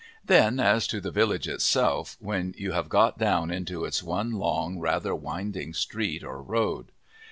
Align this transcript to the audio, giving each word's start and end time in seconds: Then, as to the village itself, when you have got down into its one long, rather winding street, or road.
Then, 0.25 0.59
as 0.59 0.87
to 0.87 0.99
the 0.99 1.11
village 1.11 1.47
itself, 1.47 2.17
when 2.19 2.55
you 2.57 2.71
have 2.71 2.89
got 2.89 3.19
down 3.19 3.51
into 3.51 3.85
its 3.85 4.01
one 4.01 4.31
long, 4.31 4.79
rather 4.79 5.13
winding 5.13 5.75
street, 5.75 6.23
or 6.23 6.41
road. 6.41 6.91